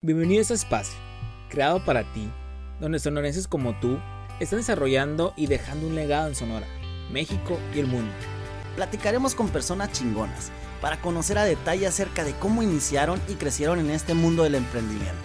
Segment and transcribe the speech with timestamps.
[0.00, 0.96] Bienvenido a este espacio,
[1.48, 2.30] creado para ti,
[2.78, 3.98] donde sonorenses como tú
[4.38, 6.68] están desarrollando y dejando un legado en Sonora,
[7.10, 8.12] México y el mundo.
[8.76, 13.90] Platicaremos con personas chingonas para conocer a detalle acerca de cómo iniciaron y crecieron en
[13.90, 15.18] este mundo del emprendimiento,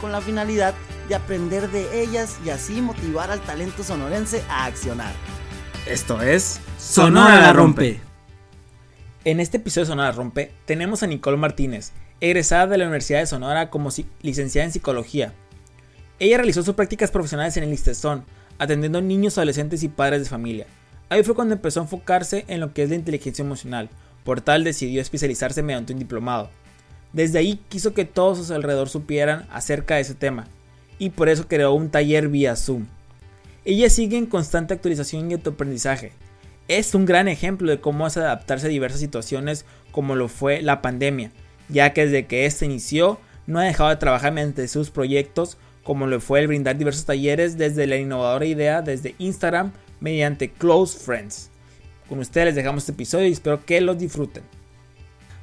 [0.00, 0.74] con la finalidad
[1.08, 5.14] de aprender de ellas y así motivar al talento sonorense a accionar.
[5.86, 8.00] Esto es Sonora la Rompe.
[9.24, 13.20] En este episodio de Sonora la Rompe tenemos a Nicole Martínez, egresada de la Universidad
[13.20, 13.90] de Sonora como
[14.22, 15.32] licenciada en psicología.
[16.18, 18.24] Ella realizó sus prácticas profesionales en el Listezón,
[18.58, 20.66] atendiendo niños, adolescentes y padres de familia.
[21.08, 23.90] Ahí fue cuando empezó a enfocarse en lo que es la inteligencia emocional,
[24.24, 26.50] por tal decidió especializarse mediante un diplomado.
[27.12, 30.48] Desde ahí quiso que todos a su alrededor supieran acerca de ese tema,
[30.98, 32.86] y por eso creó un taller vía Zoom.
[33.64, 36.12] Ella sigue en constante actualización y autoaprendizaje.
[36.68, 40.82] Es un gran ejemplo de cómo es adaptarse a diversas situaciones como lo fue la
[40.82, 41.30] pandemia,
[41.68, 46.06] ya que desde que este inició no ha dejado de trabajar mediante sus proyectos, como
[46.06, 51.50] lo fue el brindar diversos talleres desde la innovadora idea desde Instagram mediante Close Friends.
[52.08, 54.42] Con ustedes les dejamos este episodio y espero que los disfruten.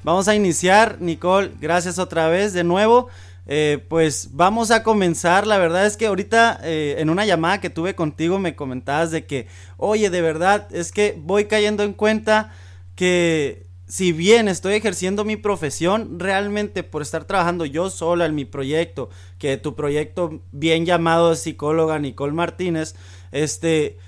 [0.03, 3.07] Vamos a iniciar, Nicole, gracias otra vez de nuevo.
[3.45, 5.47] Eh, pues vamos a comenzar.
[5.47, 9.25] La verdad es que ahorita eh, en una llamada que tuve contigo me comentabas de
[9.25, 12.51] que, oye, de verdad es que voy cayendo en cuenta
[12.95, 18.43] que si bien estoy ejerciendo mi profesión, realmente por estar trabajando yo sola en mi
[18.43, 22.95] proyecto, que tu proyecto bien llamado psicóloga Nicole Martínez,
[23.31, 23.99] este,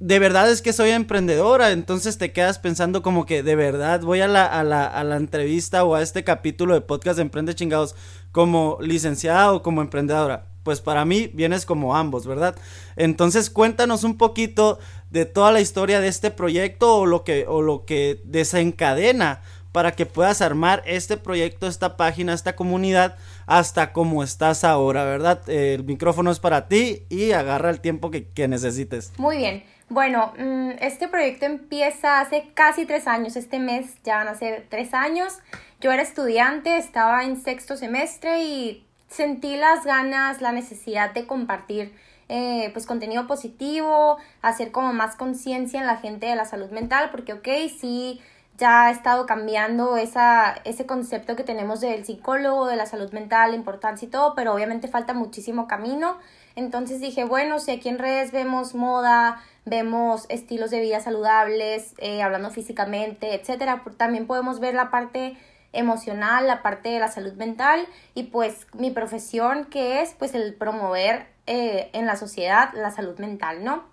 [0.00, 4.22] de verdad es que soy emprendedora, entonces te quedas pensando como que de verdad voy
[4.22, 7.54] a la, a la, a la entrevista o a este capítulo de podcast de Emprende
[7.54, 7.94] Chingados
[8.30, 10.46] como licenciada o como emprendedora.
[10.62, 12.56] Pues para mí vienes como ambos, ¿verdad?
[12.96, 14.78] Entonces cuéntanos un poquito
[15.12, 19.92] de toda la historia de este proyecto o lo que, o lo que desencadena para
[19.92, 25.48] que puedas armar este proyecto, esta página, esta comunidad hasta como estás ahora, ¿verdad?
[25.48, 29.12] el micrófono es para ti y agarra el tiempo que, necesites.
[29.18, 29.64] Muy bien.
[29.90, 34.66] Bueno, mm, este proyecto empieza hace casi tres años, este mes ya van a ser
[34.70, 35.38] tres años.
[35.80, 41.92] Yo era estudiante, estaba en sexto semestre y sentí las ganas, la necesidad de compartir
[42.34, 47.10] eh, pues contenido positivo, hacer como más conciencia en la gente de la salud mental,
[47.10, 47.46] porque ok,
[47.78, 48.22] sí,
[48.56, 53.50] ya ha estado cambiando esa, ese concepto que tenemos del psicólogo, de la salud mental,
[53.50, 56.16] la importancia y todo, pero obviamente falta muchísimo camino.
[56.56, 62.22] Entonces dije, bueno, si aquí en redes vemos moda, vemos estilos de vida saludables, eh,
[62.22, 65.36] hablando físicamente, etcétera, también podemos ver la parte
[65.74, 70.54] emocional, la parte de la salud mental y pues mi profesión que es pues el
[70.54, 73.84] promover eh, en la sociedad la salud mental, ¿no?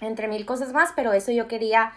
[0.00, 1.92] Entre mil cosas más, pero eso yo quería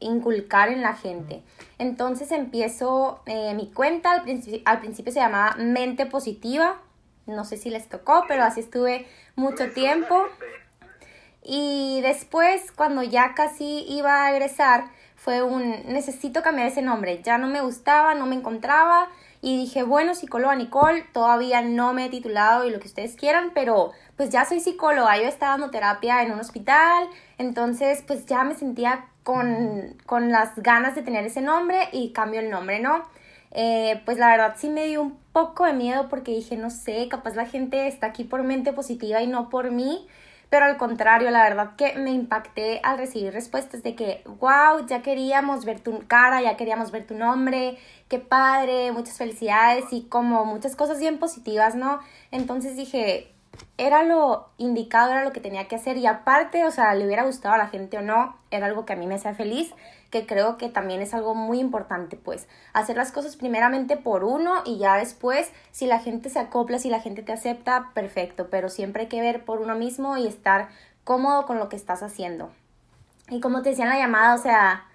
[0.00, 1.42] inculcar en la gente.
[1.78, 4.22] Entonces empiezo eh, mi cuenta, al,
[4.64, 6.80] al principio se llamaba Mente Positiva,
[7.26, 9.06] no sé si les tocó, pero así estuve
[9.36, 10.26] mucho tiempo.
[11.42, 17.36] Y después, cuando ya casi iba a egresar, fue un necesito cambiar ese nombre, ya
[17.36, 19.08] no me gustaba, no me encontraba
[19.42, 23.52] y dije, bueno, psicóloga Nicole, todavía no me he titulado y lo que ustedes quieran,
[23.54, 27.08] pero pues ya soy psicóloga, yo estaba dando terapia en un hospital,
[27.38, 32.40] entonces pues ya me sentía con, con las ganas de tener ese nombre y cambio
[32.40, 33.02] el nombre, ¿no?
[33.52, 37.08] Eh, pues la verdad sí me dio un poco de miedo porque dije, no sé,
[37.08, 40.06] capaz la gente está aquí por mente positiva y no por mí.
[40.50, 45.00] Pero al contrario, la verdad que me impacté al recibir respuestas de que, wow, ya
[45.00, 47.78] queríamos ver tu cara, ya queríamos ver tu nombre,
[48.08, 52.00] qué padre, muchas felicidades y como muchas cosas bien positivas, ¿no?
[52.32, 53.32] Entonces dije,
[53.78, 57.24] era lo indicado, era lo que tenía que hacer y aparte, o sea, le hubiera
[57.24, 59.72] gustado a la gente o no, era algo que a mí me hacía feliz,
[60.10, 64.62] que creo que también es algo muy importante, pues, hacer las cosas primeramente por uno
[64.64, 68.68] y ya después, si la gente se acopla, si la gente te acepta, perfecto, pero
[68.68, 70.68] siempre hay que ver por uno mismo y estar
[71.04, 72.50] cómodo con lo que estás haciendo.
[73.28, 74.86] Y como te decía en la llamada, o sea,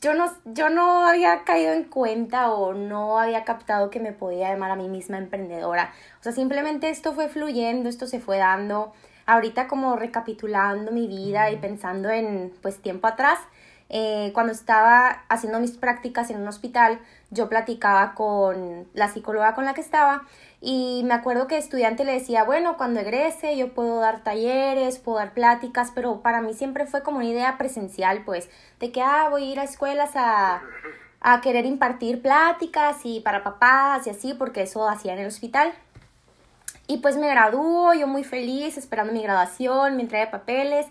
[0.00, 4.50] yo no, yo no había caído en cuenta o no había captado que me podía
[4.50, 5.92] llamar a mí misma emprendedora.
[6.20, 8.92] O sea, simplemente esto fue fluyendo, esto se fue dando.
[9.26, 13.38] Ahorita como recapitulando mi vida y pensando en pues tiempo atrás,
[13.88, 16.98] eh, cuando estaba haciendo mis prácticas en un hospital,
[17.30, 20.24] yo platicaba con la psicóloga con la que estaba
[20.60, 25.18] y me acuerdo que estudiante le decía, bueno, cuando egrese yo puedo dar talleres, puedo
[25.18, 28.48] dar pláticas, pero para mí siempre fue como una idea presencial, pues,
[28.80, 30.62] de que, ah, voy a ir a escuelas a,
[31.20, 35.72] a querer impartir pláticas y para papás y así, porque eso hacía en el hospital.
[36.88, 40.86] Y pues me graduó, yo muy feliz, esperando mi graduación, mi entrega de papeles.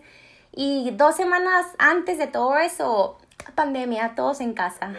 [0.56, 3.18] Y dos semanas antes de todo eso,
[3.56, 4.94] pandemia, todos en casa.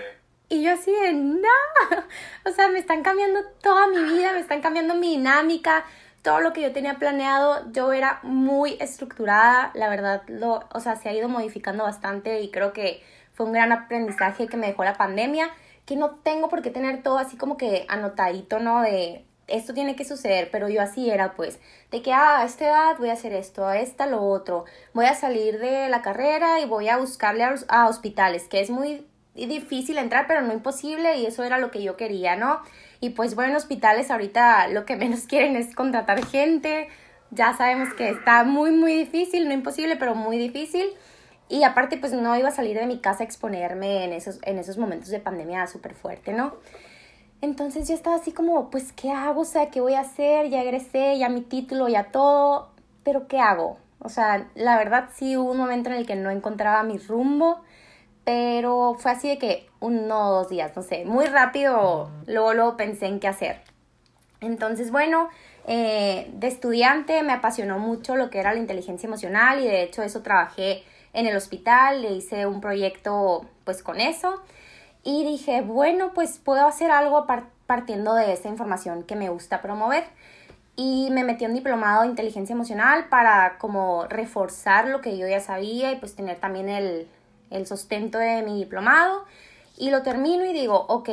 [0.48, 1.48] Y yo así de, no,
[2.44, 5.84] o sea, me están cambiando toda mi vida, me están cambiando mi dinámica,
[6.22, 10.96] todo lo que yo tenía planeado, yo era muy estructurada, la verdad, lo, o sea,
[10.96, 14.84] se ha ido modificando bastante y creo que fue un gran aprendizaje que me dejó
[14.84, 15.50] la pandemia,
[15.84, 18.82] que no tengo por qué tener todo así como que anotadito, ¿no?
[18.82, 21.58] De esto tiene que suceder, pero yo así era, pues,
[21.90, 25.06] de que ah, a esta edad voy a hacer esto, a esta lo otro, voy
[25.06, 29.98] a salir de la carrera y voy a buscarle a, hospitales, que es muy difícil
[29.98, 32.60] entrar, pero no imposible, y eso era lo que yo quería, ¿no?
[33.00, 36.88] Y pues bueno, hospitales ahorita lo que menos quieren es contratar gente.
[37.30, 40.86] Ya sabemos que está muy, muy difícil, no imposible, pero muy difícil.
[41.48, 44.58] Y aparte, pues no iba a salir de mi casa a exponerme en esos, en
[44.58, 46.54] esos momentos de pandemia súper fuerte, ¿no?
[47.40, 49.42] Entonces yo estaba así como, pues, ¿qué hago?
[49.42, 50.48] O sea, ¿qué voy a hacer?
[50.48, 52.70] Ya egresé, ya mi título, ya todo,
[53.02, 53.78] pero ¿qué hago?
[54.00, 57.62] O sea, la verdad sí hubo un momento en el que no encontraba mi rumbo
[58.26, 62.76] pero fue así de que uno o dos días, no sé, muy rápido, luego, luego
[62.76, 63.60] pensé en qué hacer.
[64.40, 65.28] Entonces, bueno,
[65.68, 70.02] eh, de estudiante me apasionó mucho lo que era la inteligencia emocional y de hecho
[70.02, 70.82] eso trabajé
[71.12, 74.42] en el hospital, le hice un proyecto pues con eso
[75.06, 77.28] y dije, bueno, pues puedo hacer algo
[77.68, 80.02] partiendo de esa información que me gusta promover.
[80.74, 85.38] Y me metí un diplomado de inteligencia emocional para como reforzar lo que yo ya
[85.38, 87.08] sabía y pues tener también el,
[87.50, 89.24] el sustento de mi diplomado
[89.78, 91.08] y lo termino y digo, ok,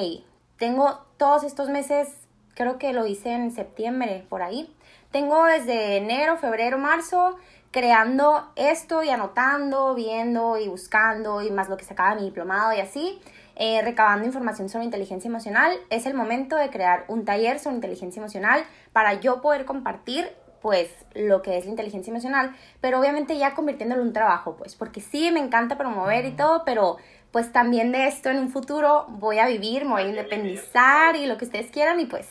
[0.58, 2.10] tengo todos estos meses,
[2.56, 4.76] creo que lo hice en septiembre, por ahí.
[5.12, 7.38] Tengo desde enero, febrero, marzo
[7.74, 12.80] creando esto y anotando, viendo y buscando y más lo que sacaba mi diplomado y
[12.80, 13.20] así,
[13.56, 15.74] eh, recabando información sobre inteligencia emocional.
[15.90, 20.90] Es el momento de crear un taller sobre inteligencia emocional para yo poder compartir pues
[21.14, 25.02] lo que es la inteligencia emocional, pero obviamente ya convirtiéndolo en un trabajo, pues, porque
[25.02, 26.96] sí me encanta promover y todo, pero
[27.32, 31.26] pues también de esto en un futuro voy a vivir, me voy a independizar y
[31.26, 32.28] lo que ustedes quieran y pues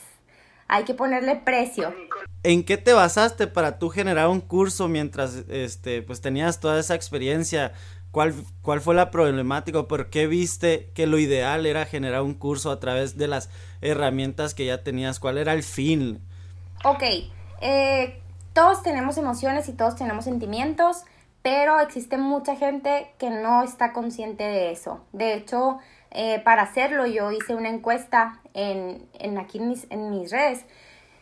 [0.67, 1.95] hay que ponerle precio.
[2.43, 6.95] ¿En qué te basaste para tú generar un curso mientras este pues tenías toda esa
[6.95, 7.73] experiencia?
[8.13, 9.85] ¿Cuál, cuál fue la problemática?
[9.85, 13.49] ¿Por qué viste que lo ideal era generar un curso a través de las
[13.81, 15.19] herramientas que ya tenías?
[15.19, 16.21] ¿Cuál era el fin?
[16.85, 17.03] Ok,
[17.63, 18.21] eh,
[18.53, 21.05] todos tenemos emociones y todos tenemos sentimientos,
[21.41, 25.01] pero existe mucha gente que no está consciente de eso.
[25.13, 25.79] De hecho,
[26.11, 30.67] eh, para hacerlo yo hice una encuesta en, en aquí en mis, en mis redes,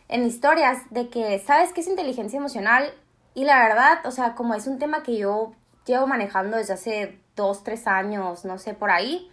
[0.08, 2.92] en historias, de que, ¿sabes qué es inteligencia emocional?
[3.32, 5.52] Y la verdad, o sea, como es un tema que yo
[5.90, 9.30] llevo manejando desde hace dos, tres años, no sé, por ahí,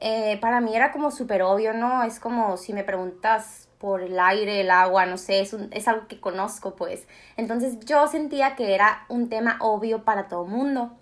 [0.00, 2.02] eh, para mí era como súper obvio, ¿no?
[2.02, 6.06] Es como si me preguntas por el aire, el agua, no sé, es, es algo
[6.08, 7.06] que conozco, pues.
[7.36, 10.92] Entonces yo sentía que era un tema obvio para todo el mundo.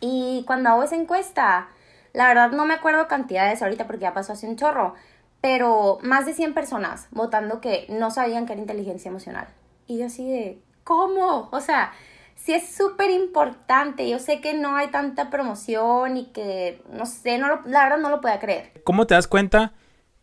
[0.00, 1.68] Y cuando hago esa encuesta,
[2.12, 4.94] la verdad no me acuerdo cantidades ahorita porque ya pasó hace un chorro,
[5.40, 9.48] pero más de 100 personas votando que no sabían que era inteligencia emocional.
[9.86, 11.48] Y yo así de, ¿cómo?
[11.52, 11.92] O sea,
[12.36, 14.08] sí es súper importante.
[14.08, 18.10] Yo sé que no hay tanta promoción y que, no sé, no la verdad no
[18.10, 18.72] lo podía creer.
[18.84, 19.74] ¿Cómo te das cuenta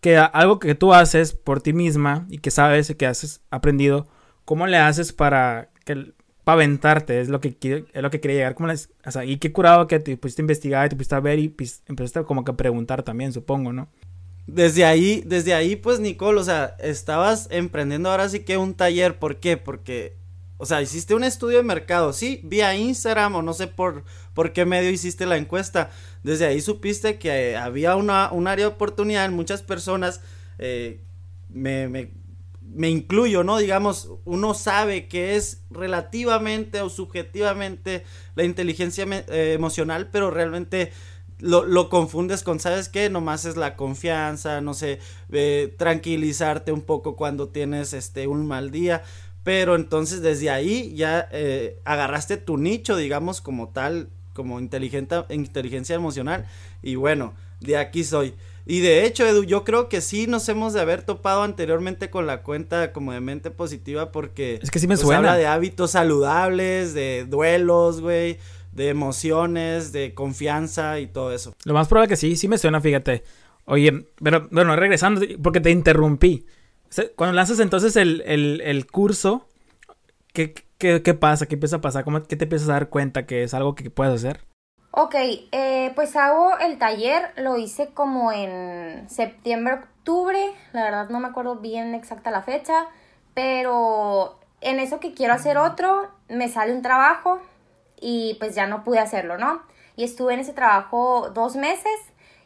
[0.01, 4.07] que algo que tú haces por ti misma y que sabes y que has aprendido,
[4.45, 6.13] ¿cómo le haces para que
[6.43, 7.19] para aventarte?
[7.19, 7.57] Es lo que
[7.93, 8.55] es lo que quería llegar.
[8.55, 11.15] ¿Cómo les, o sea, y qué curado que te pusiste a investigar y te pusiste
[11.15, 13.89] a ver y pues, empezaste como que a preguntar también, supongo, ¿no?
[14.47, 19.19] Desde ahí, desde ahí, pues, Nicole, o sea, estabas emprendiendo ahora sí que un taller.
[19.19, 19.57] ¿Por qué?
[19.57, 20.15] Porque
[20.61, 24.51] o sea, hiciste un estudio de mercado, sí, vía Instagram o no sé por, por
[24.51, 25.89] qué medio hiciste la encuesta.
[26.21, 30.19] Desde ahí supiste que había una, un área de oportunidad en muchas personas.
[30.57, 30.99] Eh,
[31.47, 32.11] me, me,
[32.61, 33.57] me, incluyo, ¿no?
[33.57, 38.03] Digamos, uno sabe que es relativamente o subjetivamente
[38.35, 40.91] la inteligencia eh, emocional, pero realmente
[41.39, 43.09] lo, lo, confundes con, ¿sabes qué?
[43.09, 44.99] Nomás es la confianza, no sé,
[45.31, 49.03] eh, tranquilizarte un poco cuando tienes este un mal día.
[49.49, 56.45] Pero entonces desde ahí ya eh, agarraste tu nicho, digamos, como tal, como inteligencia emocional.
[56.83, 58.35] Y bueno, de aquí soy.
[58.67, 62.27] Y de hecho, Edu, yo creo que sí nos hemos de haber topado anteriormente con
[62.27, 64.59] la cuenta como de mente positiva porque...
[64.61, 65.17] Es que sí me pues, suena.
[65.17, 68.37] Habla de hábitos saludables, de duelos, güey,
[68.71, 71.55] de emociones, de confianza y todo eso.
[71.63, 73.23] Lo más probable que sí, sí me suena, fíjate.
[73.65, 76.45] Oye, pero bueno, regresando, porque te interrumpí.
[77.15, 79.47] Cuando lanzas entonces el, curso,
[80.33, 80.53] ¿qué,
[81.19, 81.45] pasa?
[81.45, 82.03] ¿Qué empieza a pasar?
[82.03, 84.41] ¿Cómo, ¿Qué te empiezas a dar cuenta que es algo que puedes hacer?
[84.91, 85.15] Ok,
[85.51, 91.27] eh, pues hago el taller, lo hice como en septiembre, octubre, la verdad no me
[91.27, 92.87] acuerdo bien exacta la fecha,
[93.35, 97.39] pero en eso que quiero hacer otro, me sale un trabajo
[98.01, 99.61] y pues ya no pude hacerlo, ¿no?
[99.95, 101.93] Y estuve en ese trabajo dos meses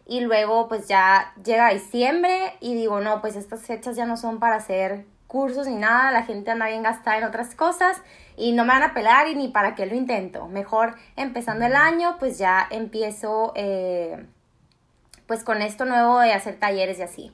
[0.06, 4.40] y luego pues ya llega diciembre y digo, no, pues estas fechas ya no son
[4.40, 8.02] para hacer cursos ni nada, la gente anda bien gastada en otras cosas
[8.38, 10.48] y no me van a pelar y ni para qué lo intento.
[10.48, 14.28] Mejor empezando el año, pues ya empiezo eh,
[15.26, 17.32] pues con esto nuevo de hacer talleres y así.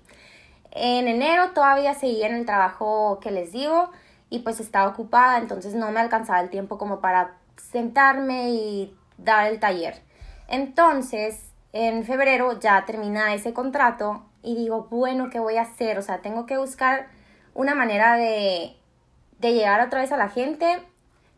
[0.72, 3.92] En enero todavía seguía en el trabajo que les digo
[4.30, 9.52] y pues estaba ocupada, entonces no me alcanzaba el tiempo como para sentarme y dar
[9.52, 10.02] el taller.
[10.48, 15.98] Entonces, en febrero ya termina ese contrato y digo, bueno, ¿qué voy a hacer?
[15.98, 17.08] O sea, tengo que buscar
[17.54, 18.76] una manera de,
[19.40, 20.82] de llegar otra vez a la gente,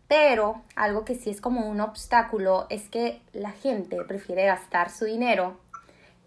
[0.07, 5.05] pero algo que sí es como un obstáculo es que la gente prefiere gastar su
[5.05, 5.57] dinero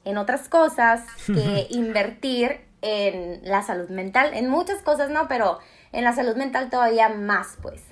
[0.05, 5.59] en otras cosas que invertir en la salud mental, en muchas cosas no, pero
[5.93, 7.83] en la salud mental todavía más, pues.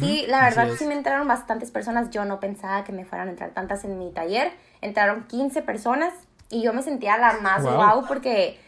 [0.00, 3.30] sí, la verdad sí me entraron bastantes personas, yo no pensaba que me fueran a
[3.30, 6.12] entrar tantas en mi taller, entraron 15 personas
[6.48, 8.58] y yo me sentía la más wow, porque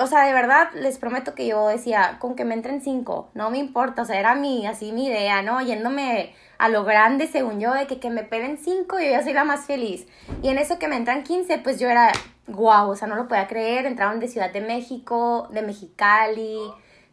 [0.00, 3.50] o sea, de verdad, les prometo que yo decía, con que me entren cinco, no
[3.50, 5.60] me importa, o sea, era mi, así mi idea, ¿no?
[5.62, 9.34] Yéndome a lo grande, según yo, de que, que me peguen cinco, yo ya soy
[9.34, 10.06] la más feliz.
[10.42, 12.10] Y en eso que me entran 15, pues yo era,
[12.48, 16.58] guau, o sea, no lo podía creer, entraron de Ciudad de México, de Mexicali,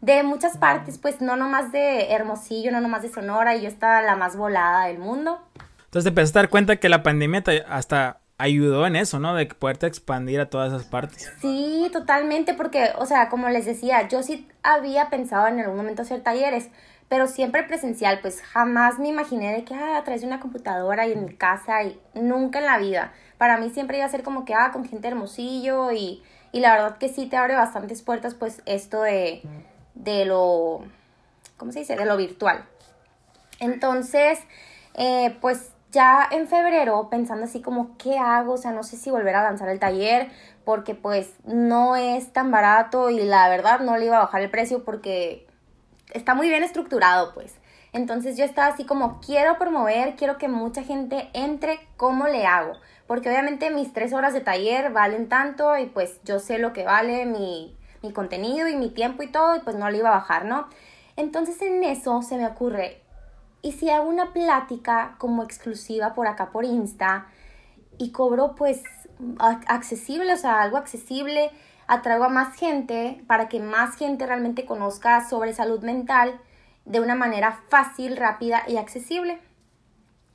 [0.02, 4.02] de muchas partes, pues no nomás de Hermosillo, no nomás de Sonora, y yo estaba
[4.02, 5.40] la más volada del mundo.
[5.86, 9.34] Entonces te empezaste a dar cuenta que la pandemia hasta ayudó en eso, ¿no?
[9.36, 11.32] De poderte expandir a todas esas partes.
[11.42, 16.02] Sí, totalmente, porque, o sea, como les decía, yo sí había pensado en algún momento
[16.02, 16.70] hacer talleres,
[17.08, 21.26] pero siempre presencial, pues jamás me imaginé de que, ah, traes una computadora y en
[21.26, 23.14] mi casa y nunca en la vida.
[23.38, 26.74] Para mí siempre iba a ser como que, ah, con gente hermosillo y, y la
[26.74, 29.44] verdad que sí te abre bastantes puertas, pues esto de,
[29.94, 30.84] de lo,
[31.58, 31.96] ¿cómo se dice?
[31.96, 32.66] De lo virtual.
[33.60, 34.40] Entonces,
[34.96, 38.54] eh, pues ya en febrero pensando así como, ¿qué hago?
[38.54, 40.30] O sea, no sé si volver a lanzar el taller
[40.66, 44.52] porque pues no es tan barato y la verdad no le iba a bajar el
[44.52, 45.48] precio porque
[46.14, 47.56] está muy bien estructurado pues.
[47.94, 52.74] Entonces yo estaba así como, quiero promover, quiero que mucha gente entre, ¿cómo le hago?
[53.08, 56.84] Porque obviamente mis tres horas de taller valen tanto y pues yo sé lo que
[56.84, 57.74] vale mi,
[58.04, 60.68] mi contenido y mi tiempo y todo y pues no le iba a bajar, ¿no?
[61.16, 63.02] Entonces en eso se me ocurre,
[63.66, 67.26] y si hago una plática como exclusiva por acá por Insta
[67.98, 68.84] y cobro pues
[69.66, 71.50] accesible, o sea, algo accesible,
[71.88, 76.40] atraigo a más gente para que más gente realmente conozca sobre salud mental
[76.86, 79.40] de una manera fácil, rápida y accesible.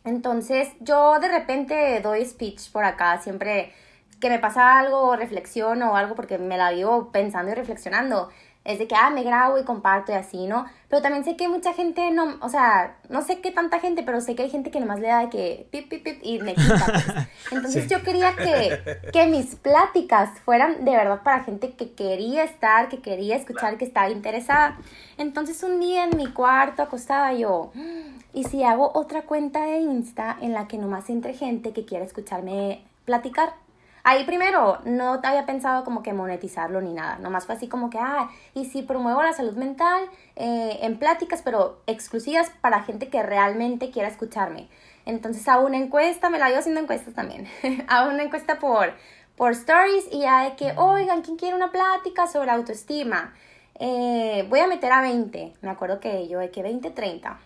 [0.02, 3.72] Entonces yo de repente doy speech por acá, siempre
[4.20, 8.28] que me pasa algo, reflexiono o algo porque me la vivo pensando y reflexionando
[8.72, 10.66] es de que, ah, me grabo y comparto y así, ¿no?
[10.88, 14.20] Pero también sé que mucha gente no, o sea, no sé qué tanta gente, pero
[14.20, 16.54] sé que hay gente que nomás le da de que pip, pip, pip y me
[16.54, 16.84] quita.
[16.84, 17.26] Pues.
[17.52, 22.88] Entonces yo quería que, que mis pláticas fueran de verdad para gente que quería estar,
[22.88, 24.78] que quería escuchar, que estaba interesada.
[25.16, 29.78] Entonces un día en mi cuarto acostada yo, mm, ¿y si hago otra cuenta de
[29.78, 33.54] Insta en la que nomás entre gente que quiera escucharme platicar?
[34.02, 37.98] Ahí primero no había pensado como que monetizarlo ni nada, nomás fue así como que,
[37.98, 40.02] ah, y si promuevo la salud mental
[40.36, 44.68] eh, en pláticas, pero exclusivas para gente que realmente quiera escucharme.
[45.04, 47.46] Entonces hago una encuesta, me la ido haciendo encuestas también,
[47.88, 48.94] hago una encuesta por,
[49.36, 53.34] por stories y ya de que, oigan, ¿quién quiere una plática sobre autoestima?
[53.78, 57.38] Eh, voy a meter a 20, me acuerdo que yo de que 20, 30.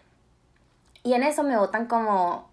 [1.05, 2.49] Y en eso me votan como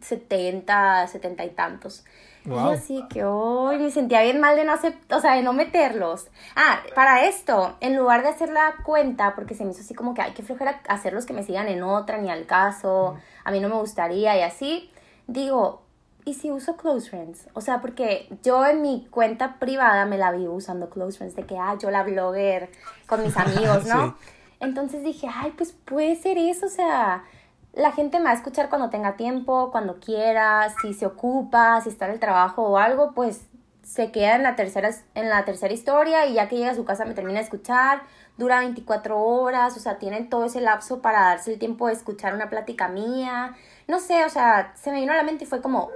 [0.00, 2.04] 70, 70 y tantos.
[2.44, 5.52] Y así que hoy me sentía bien mal de no hacer, o sea, de no
[5.52, 6.28] meterlos.
[6.56, 10.12] Ah, para esto, en lugar de hacer la cuenta, porque se me hizo así como
[10.14, 13.60] que hay que flojera hacerlos que me sigan en otra, ni al caso, a mí
[13.60, 14.90] no me gustaría y así,
[15.28, 15.82] digo,
[16.24, 17.48] ¿y si uso Close Friends?
[17.54, 21.46] O sea, porque yo en mi cuenta privada me la vi usando Close Friends, de
[21.46, 22.70] que, ah, yo la blogger
[23.06, 24.16] con mis amigos, ¿no?
[24.58, 27.24] Entonces dije, ay, pues puede ser eso, o sea,
[27.74, 31.88] la gente me va a escuchar cuando tenga tiempo, cuando quiera, si se ocupa, si
[31.88, 33.46] está en el trabajo o algo, pues
[33.82, 36.84] se queda en la tercera, en la tercera historia y ya que llega a su
[36.84, 38.02] casa me termina de escuchar,
[38.36, 42.34] dura 24 horas, o sea, tienen todo ese lapso para darse el tiempo de escuchar
[42.34, 43.56] una plática mía,
[43.88, 45.90] no sé, o sea, se me vino a la mente y fue como,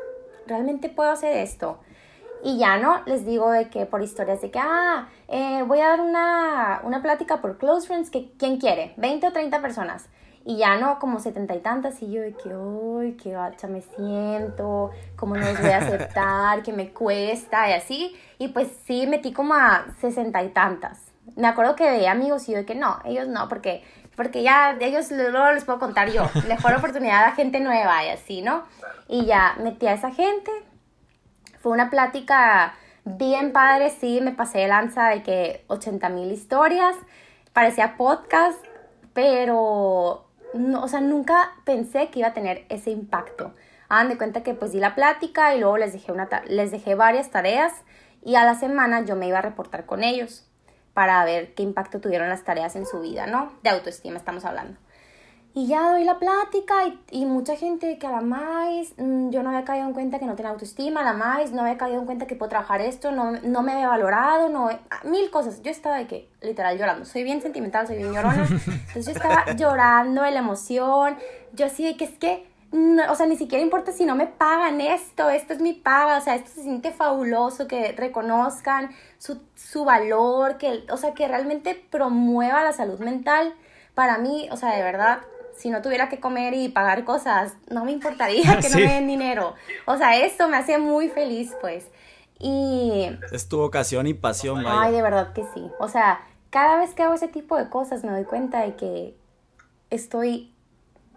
[0.46, 1.78] ¿realmente puedo hacer esto?
[2.42, 5.88] Y ya no, les digo de que por historias de que, ah, eh, voy a
[5.88, 10.08] dar una, una plática por Close Friends, que quien quiere, 20 o 30 personas
[10.48, 13.82] y ya no como setenta y tantas y yo de que, uy, qué bacha me
[13.82, 18.16] siento, cómo no los voy a aceptar, que me cuesta y así.
[18.38, 21.00] Y pues sí, metí como a sesenta y tantas.
[21.34, 23.82] Me acuerdo que veía amigos y yo de que no, ellos no, porque,
[24.14, 26.22] porque ya ellos luego les puedo contar yo.
[26.46, 28.62] Mejor oportunidad a gente nueva y así, ¿no?
[29.08, 30.52] Y ya metí a esa gente.
[31.58, 32.74] Fue una plática
[33.04, 36.94] bien padre, sí, me pasé de lanza de que 80 mil historias,
[37.52, 38.64] parecía podcast,
[39.12, 40.25] pero,
[40.82, 43.54] o sea, nunca pensé que iba a tener ese impacto.
[43.88, 46.94] Hagan de cuenta que pues di la plática y luego les dejé, una les dejé
[46.94, 47.72] varias tareas
[48.24, 50.44] y a la semana yo me iba a reportar con ellos
[50.94, 53.52] para ver qué impacto tuvieron las tareas en su vida, ¿no?
[53.62, 54.78] De autoestima estamos hablando.
[55.58, 56.74] Y ya doy la plática
[57.10, 60.26] y, mucha gente que a la más mm, yo no había caído en cuenta que
[60.26, 63.10] no tenía autoestima, a la más no había caído en cuenta que puedo trabajar esto,
[63.10, 65.62] no, no me había valorado, no, ah, mil cosas.
[65.62, 67.06] Yo estaba de que, literal, llorando.
[67.06, 68.46] Soy bien sentimental, soy bien llorona.
[68.88, 71.16] Entonces yo estaba llorando de la emoción.
[71.54, 72.46] Yo así de que es que,
[73.08, 76.20] o sea, ni siquiera importa si no me pagan esto, esto es mi paga, o
[76.20, 81.82] sea, esto se siente fabuloso, que reconozcan su, su valor, que, o sea, que realmente
[81.90, 83.54] promueva la salud mental.
[83.94, 85.20] Para mí, o sea, de verdad,
[85.56, 89.06] si no tuviera que comer y pagar cosas, no me importaría que no me den
[89.06, 89.54] dinero.
[89.86, 91.86] O sea, esto me hace muy feliz, pues.
[92.38, 93.08] Y...
[93.32, 94.82] Es tu vocación y pasión, vaya.
[94.82, 95.70] Ay, de verdad que sí.
[95.78, 96.20] O sea,
[96.50, 99.16] cada vez que hago ese tipo de cosas me doy cuenta de que
[99.90, 100.54] estoy,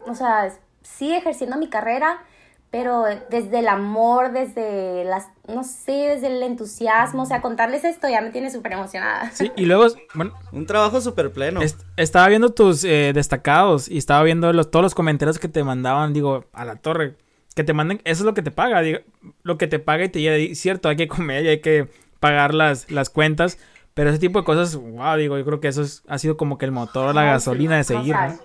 [0.07, 2.23] o sea, sí ejerciendo mi carrera,
[2.71, 8.07] pero desde el amor, desde las, no sé, desde el entusiasmo, o sea, contarles esto
[8.07, 9.31] ya me tiene súper emocionada.
[9.31, 10.33] Sí, y luego, bueno.
[10.51, 11.61] Un trabajo súper pleno.
[11.97, 16.13] estaba viendo tus eh, destacados y estaba viendo los, todos los comentarios que te mandaban,
[16.13, 17.15] digo, a la torre.
[17.55, 18.99] Que te manden, eso es lo que te paga, digo,
[19.41, 21.87] lo que te paga y te llega, cierto, hay que comer y hay que
[22.19, 23.57] pagar las, las cuentas,
[23.95, 26.65] pero ese tipo de cosas, wow, digo, yo creo que eso ha sido como que
[26.65, 28.39] el motor, la gasolina de seguir, ¿no?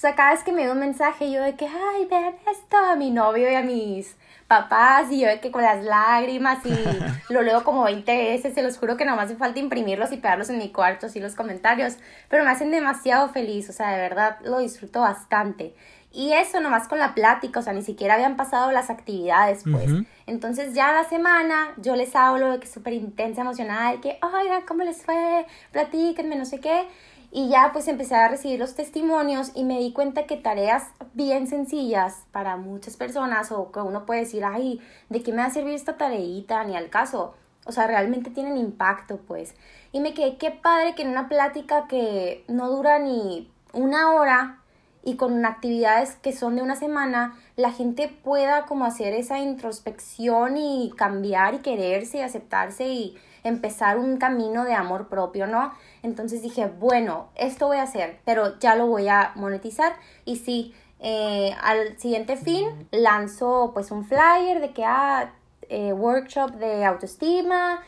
[0.00, 2.78] O sea, cada vez que me dio un mensaje, yo de que, ay, vean esto
[2.78, 4.16] a mi novio y a mis
[4.48, 6.72] papás, y yo de que con las lágrimas, y
[7.30, 10.48] lo leo como 20 veces, se los juro que nomás me falta imprimirlos y pegarlos
[10.48, 11.98] en mi cuarto, así los comentarios,
[12.30, 15.74] pero me hacen demasiado feliz, o sea, de verdad lo disfruto bastante.
[16.12, 19.90] Y eso nomás con la plática, o sea, ni siquiera habían pasado las actividades, pues.
[20.26, 24.62] Entonces ya la semana yo les hablo de que súper intensa, emocionada, de que, oigan,
[24.66, 25.46] ¿cómo les fue?
[25.72, 26.88] Platíquenme, no sé qué.
[27.32, 31.46] Y ya pues empecé a recibir los testimonios y me di cuenta que tareas bien
[31.46, 35.50] sencillas para muchas personas o que uno puede decir, ay, ¿de qué me va a
[35.50, 36.64] servir esta tareita?
[36.64, 37.34] Ni al caso.
[37.66, 39.54] O sea, realmente tienen impacto pues.
[39.92, 44.60] Y me quedé, qué padre que en una plática que no dura ni una hora
[45.04, 50.56] y con actividades que son de una semana, la gente pueda como hacer esa introspección
[50.56, 55.72] y cambiar y quererse y aceptarse y empezar un camino de amor propio, ¿no?
[56.02, 60.74] Entonces dije, bueno, esto voy a hacer, pero ya lo voy a monetizar y sí,
[60.98, 65.32] eh, al siguiente fin lanzo pues un flyer de que, ah,
[65.68, 67.82] eh, workshop de autoestima,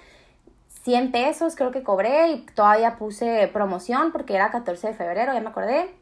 [0.85, 5.41] 100 pesos creo que cobré y todavía puse promoción porque era 14 de febrero, ya
[5.41, 5.95] me acordé.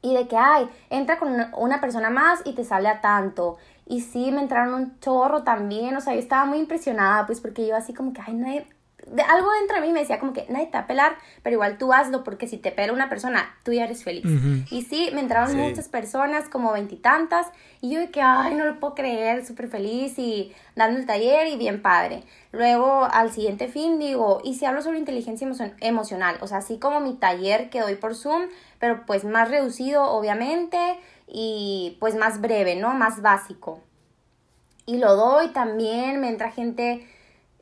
[0.00, 3.56] Y de que, ay, entra con una persona más y te sale a tanto.
[3.90, 7.66] Y sí, me entraron un chorro también, o sea, yo estaba muy impresionada, pues porque
[7.66, 8.66] yo así como que, ay, nadie,
[9.06, 11.54] de algo dentro de mí me decía como que nadie te va a pelar, pero
[11.54, 14.24] igual tú hazlo porque si te pela una persona, tú ya eres feliz.
[14.70, 17.46] Y sí, me entraron muchas personas, como veintitantas,
[17.80, 21.46] y, yo de que, ay, no lo puedo creer, súper feliz y dando el taller
[21.46, 22.24] y bien padre.
[22.52, 25.48] Luego, al siguiente fin, digo, y si hablo sobre inteligencia
[25.80, 28.42] emocional, o sea, así como mi taller que doy por Zoom,
[28.78, 30.78] pero pues más reducido, obviamente,
[31.28, 32.94] y pues más breve, ¿no?
[32.94, 33.80] Más básico.
[34.86, 37.06] Y lo doy también, me entra gente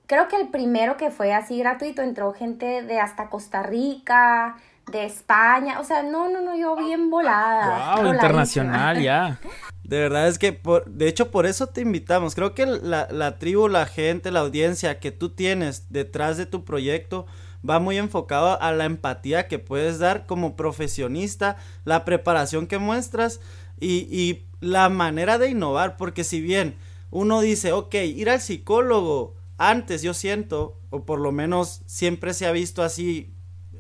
[0.07, 4.57] creo que el primero que fue así gratuito entró gente de hasta Costa Rica,
[4.91, 7.97] de España, o sea, no, no, no, yo bien volada.
[7.97, 9.41] Wow, internacional ya.
[9.83, 12.35] De verdad es que, por, de hecho, por eso te invitamos.
[12.35, 16.65] Creo que la, la tribu, la gente, la audiencia que tú tienes detrás de tu
[16.65, 17.27] proyecto
[17.69, 23.41] va muy enfocado a la empatía que puedes dar como profesionista, la preparación que muestras
[23.81, 26.77] y, la manera de innovar, porque si bien
[27.11, 32.47] uno dice, ok, ir al psicólogo antes yo siento, o por lo menos siempre se
[32.47, 33.35] ha visto así,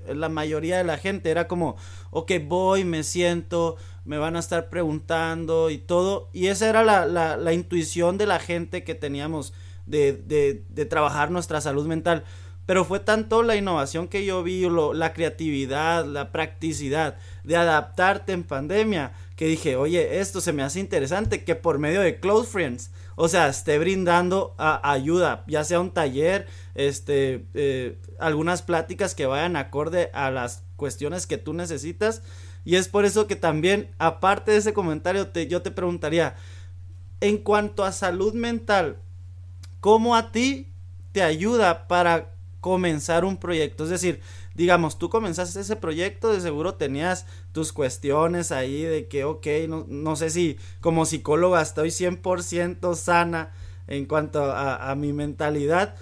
[0.06, 1.76] la mayoría de la gente era como,
[2.10, 7.06] ok, voy, me siento, me van a estar preguntando y todo, y esa era la,
[7.06, 9.54] la, la intuición de la gente que teníamos
[9.86, 12.24] de, de, de, trabajar nuestra salud mental.
[12.66, 18.42] Pero fue tanto la innovación que yo vi, la creatividad, la practicidad de adaptarte en
[18.42, 22.90] pandemia, que dije, oye, esto se me hace interesante, que por medio de Close Friends,
[23.14, 29.56] o sea, esté brindando ayuda, ya sea un taller, este, eh, algunas pláticas que vayan
[29.56, 32.22] acorde a las cuestiones que tú necesitas.
[32.64, 36.34] Y es por eso que también, aparte de ese comentario, te, yo te preguntaría,
[37.20, 38.98] en cuanto a salud mental,
[39.80, 40.72] ¿cómo a ti
[41.12, 42.35] te ayuda para
[42.66, 43.84] comenzar un proyecto?
[43.84, 44.20] Es decir,
[44.56, 49.86] digamos, tú comenzaste ese proyecto, de seguro tenías tus cuestiones ahí de que, ok, no,
[49.86, 53.52] no sé si como psicóloga estoy 100% sana
[53.86, 55.94] en cuanto a, mi mentalidad,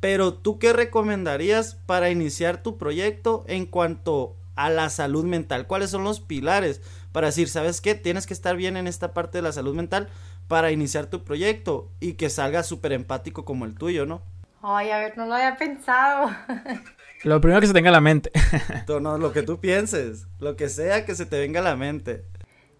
[0.00, 5.66] Pero tú qué recomendarías para iniciar tu proyecto en cuanto a la salud mental?
[5.66, 9.38] ¿Cuáles son los pilares para decir, sabes qué, tienes que estar bien en esta parte
[9.38, 10.10] de la salud mental
[10.48, 14.20] para iniciar tu proyecto y que salga súper empático como el tuyo, ¿no?
[14.62, 16.30] Ay, a ver, no lo había pensado.
[17.22, 18.30] Lo primero que se tenga a la mente.
[18.88, 22.24] no, lo que tú pienses, lo que sea que se te venga a la mente.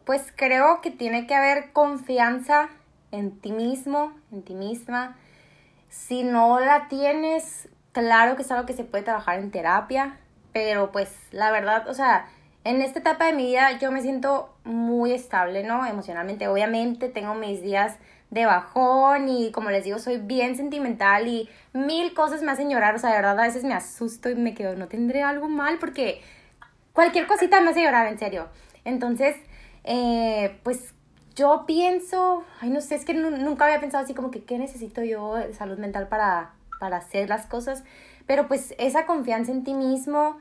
[0.06, 2.70] Pues creo que tiene que haber confianza
[3.10, 5.18] en ti mismo, en ti misma.
[5.90, 10.18] Si no la tienes, claro que es algo que se puede trabajar en terapia,
[10.54, 12.26] pero pues la verdad, o sea,
[12.64, 15.84] en esta etapa de mi vida yo me siento muy estable, ¿no?
[15.86, 17.96] Emocionalmente, obviamente tengo mis días
[18.30, 22.94] de bajón y como les digo, soy bien sentimental y mil cosas me hacen llorar,
[22.94, 25.78] o sea, de verdad a veces me asusto y me quedo, no tendré algo mal
[25.78, 26.20] porque
[26.92, 28.48] cualquier cosita me hace llorar, en serio.
[28.84, 29.36] Entonces,
[29.84, 30.94] eh, pues
[31.34, 35.02] yo pienso, ay, no sé, es que nunca había pensado así como que qué necesito
[35.02, 37.84] yo de salud mental para, para hacer las cosas,
[38.26, 40.36] pero pues esa confianza en ti mismo,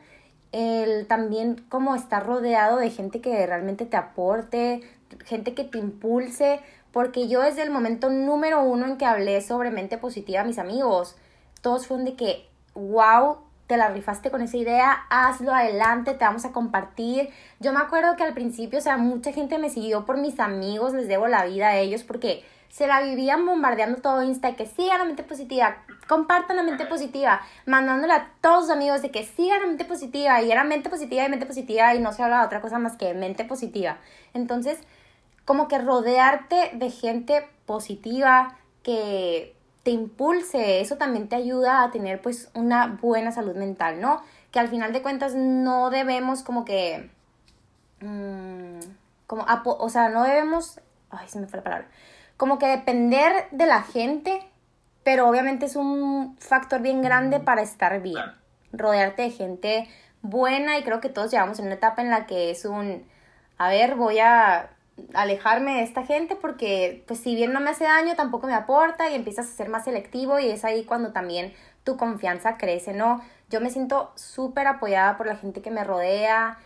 [0.52, 4.82] el también como estar rodeado de gente que realmente te aporte,
[5.26, 6.60] gente que te impulse,
[6.92, 10.60] porque yo desde el momento número uno en que hablé sobre mente positiva a mis
[10.60, 11.16] amigos,
[11.62, 16.44] todos fueron de que, wow, te la rifaste con esa idea, hazlo adelante, te vamos
[16.46, 17.30] a compartir.
[17.60, 20.94] Yo me acuerdo que al principio, o sea, mucha gente me siguió por mis amigos,
[20.94, 25.00] les debo la vida a ellos porque se la vivían bombardeando todo Insta, que sigan
[25.00, 29.62] la mente positiva, compartan la mente positiva, mandándole a todos sus amigos de que sigan
[29.62, 32.46] la mente positiva, y era mente positiva y mente positiva, y no se habla de
[32.46, 33.98] otra cosa más que mente positiva.
[34.34, 34.80] Entonces,
[35.50, 42.22] como que rodearte de gente positiva que te impulse, eso también te ayuda a tener
[42.22, 44.22] pues una buena salud mental, ¿no?
[44.52, 47.10] Que al final de cuentas no debemos como que,
[48.00, 48.80] mm,
[49.26, 51.88] como, o sea, no debemos, ay, se me fue la palabra,
[52.38, 54.48] como que depender de la gente,
[55.04, 58.36] pero obviamente es un factor bien grande para estar bien,
[58.72, 59.90] rodearte de gente
[60.22, 63.04] buena y creo que todos llegamos en una etapa en la que es un,
[63.58, 64.76] a ver, voy a
[65.14, 69.10] alejarme de esta gente porque pues si bien no me hace daño tampoco me aporta
[69.10, 73.22] y empiezas a ser más selectivo y es ahí cuando también tu confianza crece, ¿no?
[73.50, 76.58] Yo me siento súper apoyada por la gente que me rodea.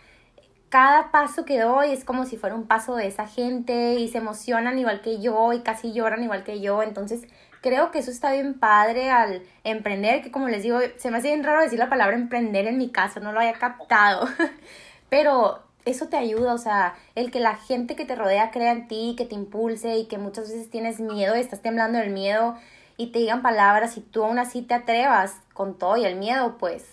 [0.68, 4.18] Cada paso que doy es como si fuera un paso de esa gente y se
[4.18, 6.82] emocionan igual que yo y casi lloran igual que yo.
[6.82, 7.22] Entonces
[7.62, 11.28] creo que eso está bien padre al emprender, que como les digo, se me hace
[11.28, 14.28] bien raro decir la palabra emprender en mi caso, no lo había captado.
[15.08, 18.88] Pero eso te ayuda, o sea, el que la gente que te rodea crea en
[18.88, 22.56] ti, que te impulse y que muchas veces tienes miedo, estás temblando del miedo
[22.96, 26.56] y te digan palabras y tú aún así te atrevas con todo y el miedo,
[26.58, 26.84] pues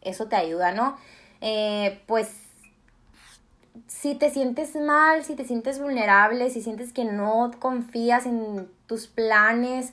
[0.00, 0.96] eso te ayuda, ¿no?
[1.40, 2.30] Eh, pues
[3.86, 9.06] si te sientes mal, si te sientes vulnerable, si sientes que no confías en tus
[9.06, 9.92] planes,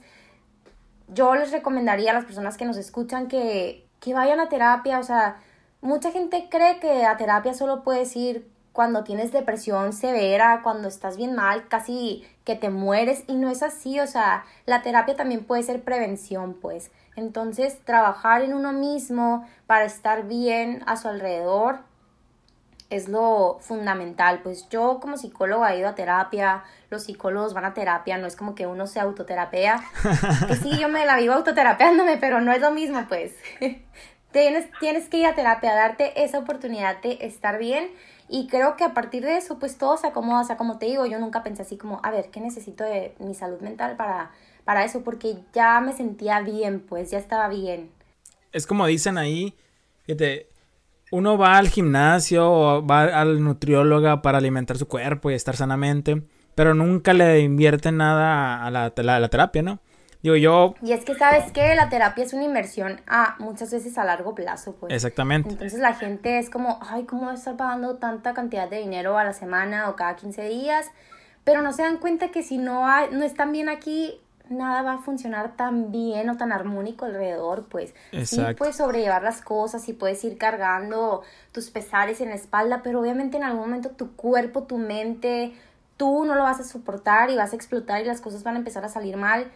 [1.08, 5.04] yo les recomendaría a las personas que nos escuchan que, que vayan a terapia, o
[5.04, 5.42] sea,
[5.82, 11.18] Mucha gente cree que a terapia solo puedes ir cuando tienes depresión severa, cuando estás
[11.18, 15.44] bien mal, casi que te mueres y no es así, o sea, la terapia también
[15.44, 16.92] puede ser prevención, pues.
[17.16, 21.80] Entonces, trabajar en uno mismo para estar bien a su alrededor
[22.90, 24.42] es lo fundamental.
[24.42, 28.36] Pues yo como psicóloga he ido a terapia, los psicólogos van a terapia, no es
[28.36, 29.84] como que uno se autoterapea.
[30.48, 33.34] Que sí, yo me la vivo autoterapeándome, pero no es lo mismo, pues.
[34.32, 37.90] Tienes, tienes que ir a terapia, darte esa oportunidad de estar bien
[38.28, 40.86] y creo que a partir de eso pues todo se acomoda, o sea, como te
[40.86, 44.32] digo, yo nunca pensé así como, a ver, ¿qué necesito de mi salud mental para,
[44.66, 45.02] para eso?
[45.04, 47.90] Porque ya me sentía bien, pues ya estaba bien.
[48.52, 49.56] Es como dicen ahí,
[50.06, 50.48] te
[51.12, 56.22] uno va al gimnasio o va al nutrióloga para alimentar su cuerpo y estar sanamente,
[56.54, 59.80] pero nunca le invierte nada a la, la terapia, ¿no?
[60.22, 60.76] Digo, yo...
[60.82, 64.36] Y es que, ¿sabes que La terapia es una inversión a muchas veces a largo
[64.36, 64.94] plazo, pues.
[64.94, 65.50] Exactamente.
[65.50, 69.18] Entonces la gente es como, ay, ¿cómo voy a estar pagando tanta cantidad de dinero
[69.18, 70.88] a la semana o cada 15 días?
[71.46, 74.94] Pero no se dan cuenta que si no, hay, no están bien aquí, nada va
[74.94, 77.94] a funcionar tan bien o tan armónico alrededor, pues.
[78.26, 81.22] Sí puedes sobrellevar las cosas y puedes ir cargando
[81.54, 85.54] tus pesares en la espalda, pero obviamente en algún momento tu cuerpo, tu mente,
[85.96, 88.60] tú no lo vas a soportar y vas a explotar y las cosas van a
[88.60, 89.50] empezar a salir mal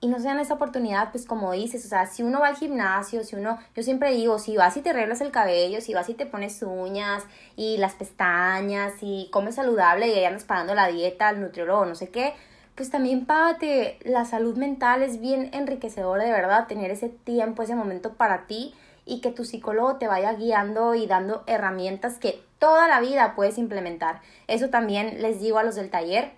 [0.00, 2.56] y no se dan esa oportunidad, pues como dices, o sea, si uno va al
[2.56, 6.08] gimnasio, si uno, yo siempre digo, si vas y te arreglas el cabello, si vas
[6.08, 7.24] y te pones uñas
[7.56, 11.94] y las pestañas y comes saludable y ahí andas pagando la dieta, al nutriólogo, no
[11.94, 12.34] sé qué,
[12.74, 17.74] pues también págate, la salud mental es bien enriquecedora de verdad, tener ese tiempo, ese
[17.74, 18.74] momento para ti
[19.06, 23.56] y que tu psicólogo te vaya guiando y dando herramientas que toda la vida puedes
[23.56, 24.20] implementar.
[24.46, 26.32] Eso también les digo a los del taller,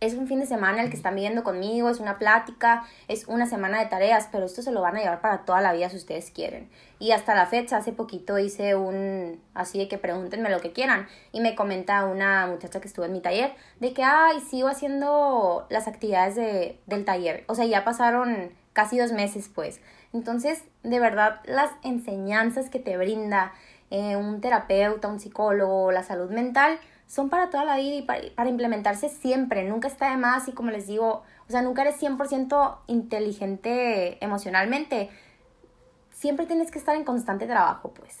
[0.00, 3.46] es un fin de semana el que están viviendo conmigo, es una plática, es una
[3.46, 5.96] semana de tareas, pero esto se lo van a llevar para toda la vida si
[5.96, 6.68] ustedes quieren.
[6.98, 11.06] Y hasta la fecha, hace poquito hice un, así de que pregúntenme lo que quieran,
[11.32, 15.66] y me comenta una muchacha que estuvo en mi taller, de que, ay, sigo haciendo
[15.70, 17.44] las actividades de, del taller.
[17.48, 19.80] O sea, ya pasaron casi dos meses, pues.
[20.12, 23.52] Entonces, de verdad, las enseñanzas que te brinda
[23.90, 26.78] eh, un terapeuta, un psicólogo, la salud mental,
[27.14, 30.72] son para toda la vida y para, implementarse siempre, nunca está de más y como
[30.72, 35.10] les digo, o sea, nunca eres 100% inteligente emocionalmente,
[36.10, 38.18] siempre tienes que estar en constante trabajo, pues.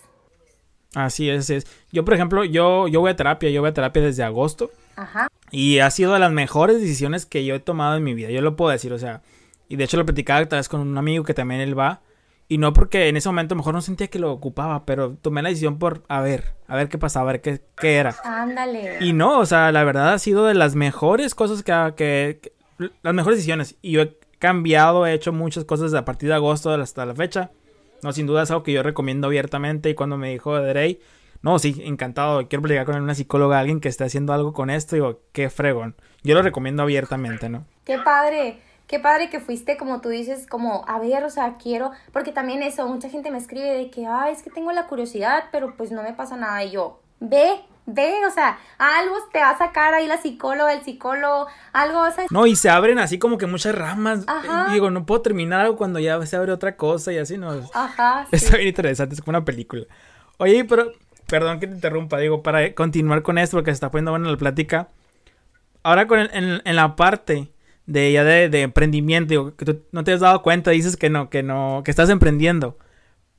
[0.94, 1.66] Así es, es.
[1.90, 4.70] Yo, por ejemplo, yo, yo voy a terapia, yo voy a terapia desde agosto.
[4.94, 5.26] Ajá.
[5.50, 8.42] Y ha sido de las mejores decisiones que yo he tomado en mi vida, yo
[8.42, 9.22] lo puedo decir, o sea,
[9.68, 12.00] y de hecho lo platicaba tal vez con un amigo que también él va.
[12.46, 15.48] Y no porque en ese momento mejor no sentía que lo ocupaba, pero tomé la
[15.48, 18.14] decisión por a ver, a ver qué pasaba, a ver qué, qué era.
[18.22, 18.98] Ándale.
[19.00, 22.52] Y no, o sea, la verdad ha sido de las mejores cosas que, que,
[23.02, 23.76] las mejores decisiones.
[23.80, 27.50] Y yo he cambiado, he hecho muchas cosas a partir de agosto hasta la fecha.
[28.02, 29.88] No, sin duda es algo que yo recomiendo abiertamente.
[29.88, 31.00] Y cuando me dijo Derey,
[31.40, 34.96] no, sí, encantado, quiero platicar con una psicóloga, alguien que esté haciendo algo con esto.
[34.96, 35.96] Digo, qué fregón.
[36.22, 37.66] Yo lo recomiendo abiertamente, ¿no?
[37.84, 41.92] Qué padre qué padre que fuiste, como tú dices, como, a ver, o sea, quiero,
[42.12, 45.44] porque también eso, mucha gente me escribe de que, ay, es que tengo la curiosidad,
[45.50, 46.62] pero pues no me pasa nada.
[46.64, 50.82] Y yo, ve, ve, o sea, algo te va a sacar ahí la psicóloga, el
[50.82, 52.24] psicólogo, algo vas a...
[52.30, 54.24] No, y se abren así como que muchas ramas.
[54.26, 54.72] Ajá.
[54.72, 57.52] digo, no puedo terminar algo cuando ya se abre otra cosa y así, ¿no?
[57.72, 58.26] Ajá.
[58.32, 59.84] Está bien interesante, es como una película.
[60.36, 60.92] Oye, pero,
[61.26, 64.36] perdón que te interrumpa, digo, para continuar con esto, porque se está poniendo buena la
[64.36, 64.88] plática.
[65.82, 67.53] Ahora con en, en la parte
[67.86, 71.42] de ya de, emprendimiento, que tú no te has dado cuenta, dices que no, que
[71.42, 72.78] no, que estás emprendiendo.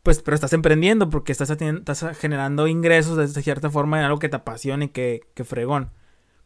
[0.03, 4.29] Pues, pero estás emprendiendo porque estás, estás generando ingresos de cierta forma en algo que
[4.29, 5.91] te apasione, que, que fregón.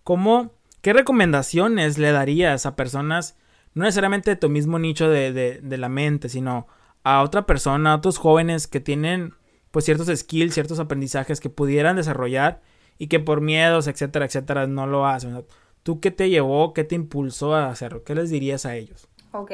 [0.04, 3.38] ¿Cómo, qué recomendaciones le darías a personas,
[3.74, 6.68] no necesariamente de tu mismo nicho de, de, de la mente, sino
[7.04, 9.34] a otra persona, a otros jóvenes que tienen
[9.72, 12.62] pues ciertos skills, ciertos aprendizajes que pudieran desarrollar
[12.98, 15.44] y que por miedos, etcétera, etcétera, no lo hacen?
[15.84, 18.04] ¿Tú qué te llevó, qué te impulsó a hacerlo?
[18.04, 19.08] ¿Qué les dirías a ellos?
[19.32, 19.52] Ok,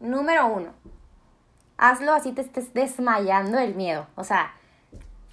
[0.00, 0.70] número uno,
[1.76, 4.06] hazlo así te estés desmayando el miedo.
[4.14, 4.54] O sea,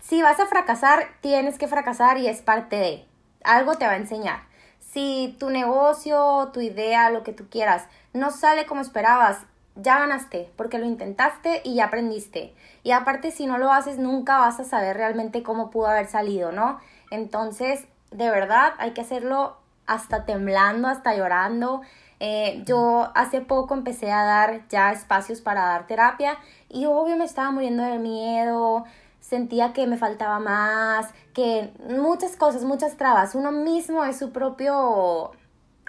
[0.02, 3.06] si vas a fracasar, tienes que fracasar y es parte de.
[3.44, 4.44] Algo te va a enseñar.
[4.80, 9.40] Si tu negocio, tu idea, lo que tú quieras, no sale como esperabas,
[9.76, 12.54] ya ganaste, porque lo intentaste y ya aprendiste.
[12.84, 16.52] Y aparte, si no lo haces, nunca vas a saber realmente cómo pudo haber salido,
[16.52, 16.80] ¿no?
[17.10, 21.82] Entonces, de verdad, hay que hacerlo hasta temblando, hasta llorando.
[22.20, 26.38] Eh, yo hace poco empecé a dar ya espacios para dar terapia
[26.70, 28.86] y obvio me estaba muriendo de miedo,
[29.20, 33.34] sentía que me faltaba más, que muchas cosas, muchas trabas.
[33.34, 35.32] Uno mismo es su propio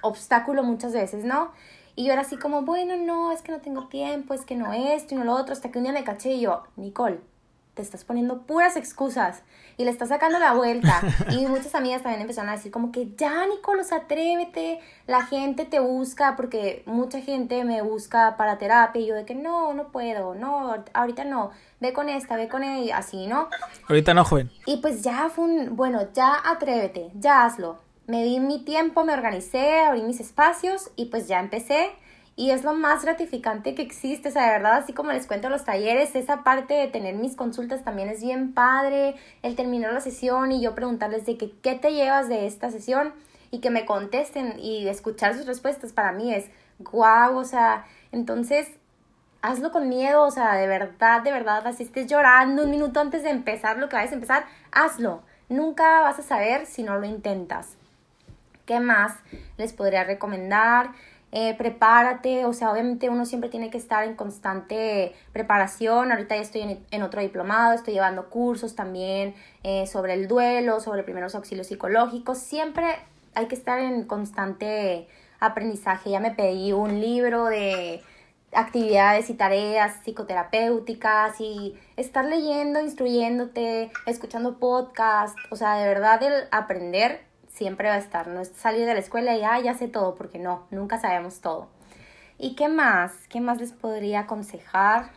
[0.02, 1.50] obstáculo muchas veces, ¿no?
[1.94, 4.72] Y yo era así como, bueno, no, es que no tengo tiempo, es que no
[4.72, 7.20] esto y no lo otro, hasta que un día me caché y yo, Nicole,
[7.74, 9.42] te estás poniendo puras excusas
[9.78, 11.00] y le estás sacando la vuelta.
[11.30, 15.80] Y muchas amigas también empezaron a decir como que ya, Nicolos, atrévete, la gente te
[15.80, 20.34] busca, porque mucha gente me busca para terapia y yo de que no, no puedo,
[20.34, 23.48] no, ahorita no, ve con esta, ve con ella, así, ¿no?
[23.88, 24.50] Ahorita no, joven.
[24.66, 27.78] Y pues ya fue un, bueno, ya atrévete, ya hazlo.
[28.06, 31.92] Me di mi tiempo, me organicé, abrí mis espacios y pues ya empecé
[32.34, 35.50] y es lo más gratificante que existe, o sea, de verdad, así como les cuento
[35.50, 40.00] los talleres, esa parte de tener mis consultas también es bien padre, el terminar la
[40.00, 43.12] sesión y yo preguntarles de que, qué te llevas de esta sesión
[43.50, 48.68] y que me contesten y escuchar sus respuestas para mí es guau, o sea, entonces
[49.42, 53.24] hazlo con miedo, o sea, de verdad, de verdad, así estés llorando un minuto antes
[53.24, 57.06] de empezar lo que vayas a empezar, hazlo, nunca vas a saber si no lo
[57.06, 57.76] intentas.
[58.64, 59.14] ¿Qué más
[59.58, 60.92] les podría recomendar?
[61.34, 66.42] Eh, prepárate, o sea, obviamente uno siempre tiene que estar en constante preparación, ahorita ya
[66.42, 71.68] estoy en, otro diplomado, estoy llevando cursos también eh, sobre el duelo, sobre primeros auxilios
[71.68, 72.84] psicológicos, siempre
[73.34, 75.08] hay que estar en constante
[75.40, 78.02] aprendizaje, ya me pedí un libro de
[78.52, 86.34] actividades y tareas psicoterapéuticas y estar leyendo, instruyéndote, escuchando podcasts, o sea, de verdad el
[86.50, 88.28] aprender siempre va a estar.
[88.28, 91.40] No es salir de la escuela y ah, ya sé todo, porque no, nunca sabemos
[91.40, 91.68] todo.
[92.38, 93.12] ¿Y qué más?
[93.28, 95.10] ¿Qué más les podría aconsejar?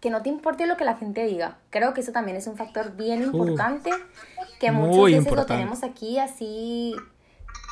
[0.00, 1.58] Que no te importe lo que la gente diga.
[1.70, 3.90] Creo que eso también es un factor bien importante,
[4.60, 6.94] que muchas veces lo tenemos aquí así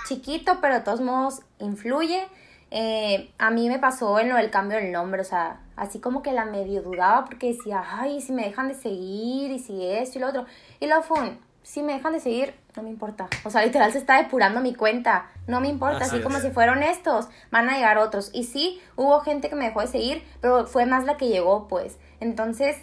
[0.08, 2.26] chiquito, pero de todos modos influye.
[2.70, 6.22] Eh, a mí me pasó en lo del cambio del nombre, o sea, así como
[6.22, 10.18] que la medio dudaba porque decía, ay, si me dejan de seguir y si esto
[10.18, 10.46] y lo otro.
[10.80, 13.28] Y luego fue si me dejan de seguir, no me importa.
[13.44, 15.30] O sea, literal se está depurando mi cuenta.
[15.46, 18.30] No me importa, así, como si fueron estos, van a llegar otros.
[18.32, 21.68] Y sí, hubo gente que me dejó de seguir, pero fue más la que llegó,
[21.68, 21.98] pues.
[22.20, 22.76] Entonces,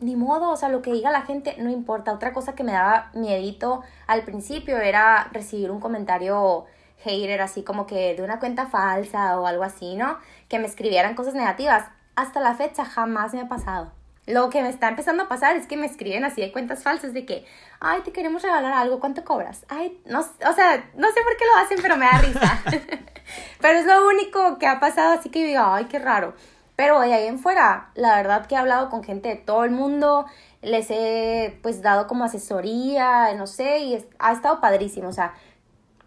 [0.00, 2.12] ni modo, o sea, lo que diga la gente no importa.
[2.12, 6.64] Otra cosa que me daba miedito al principio era recibir un comentario
[6.98, 10.18] hater, así como que de una cuenta falsa o algo así, ¿no?
[10.48, 11.84] Que me escribieran cosas negativas.
[12.16, 13.92] Hasta la fecha jamás me ha pasado.
[14.30, 17.12] Lo que me está empezando a pasar es que me escriben así de cuentas falsas
[17.12, 17.44] de que,
[17.80, 19.64] ay, te queremos regalar algo, ¿cuánto cobras?
[19.68, 22.62] Ay, no, o sea, no sé por qué lo hacen, pero me da risa.
[23.60, 26.34] pero es lo único que ha pasado, así que digo, ay, qué raro.
[26.76, 29.70] Pero de ahí en fuera, la verdad que he hablado con gente de todo el
[29.70, 30.26] mundo,
[30.62, 35.34] les he pues dado como asesoría, no sé, y ha estado padrísimo, o sea,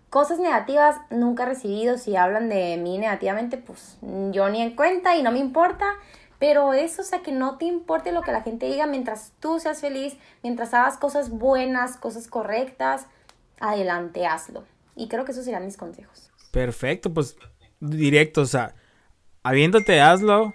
[0.09, 3.97] cosas negativas nunca he recibido, si hablan de mí negativamente, pues
[4.31, 5.85] yo ni en cuenta y no me importa,
[6.43, 9.61] pero eso, o sea, que no te importe lo que la gente diga mientras tú
[9.61, 13.07] seas feliz, mientras hagas cosas buenas, cosas correctas,
[13.61, 14.65] adelante, hazlo.
[14.97, 16.31] Y creo que esos serían mis consejos.
[16.51, 17.37] Perfecto, pues
[17.79, 18.75] directo, o sea,
[19.41, 20.53] habiéndote, hazlo,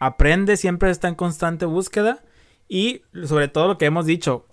[0.00, 2.24] aprende, siempre está en constante búsqueda
[2.66, 4.47] y sobre todo lo que hemos dicho,